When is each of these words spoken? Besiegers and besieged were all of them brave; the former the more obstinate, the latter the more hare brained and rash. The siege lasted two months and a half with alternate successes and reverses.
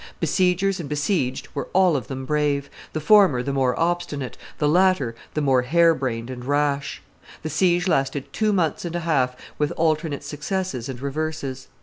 Besiegers 0.19 0.79
and 0.79 0.89
besieged 0.89 1.47
were 1.53 1.67
all 1.73 1.95
of 1.95 2.07
them 2.07 2.25
brave; 2.25 2.71
the 2.91 2.99
former 2.99 3.43
the 3.43 3.53
more 3.53 3.79
obstinate, 3.79 4.35
the 4.57 4.67
latter 4.67 5.13
the 5.35 5.41
more 5.41 5.61
hare 5.61 5.93
brained 5.93 6.31
and 6.31 6.43
rash. 6.43 7.03
The 7.43 7.51
siege 7.51 7.87
lasted 7.87 8.33
two 8.33 8.51
months 8.51 8.83
and 8.83 8.95
a 8.95 9.01
half 9.01 9.35
with 9.59 9.69
alternate 9.73 10.23
successes 10.23 10.89
and 10.89 10.99
reverses. 10.99 11.67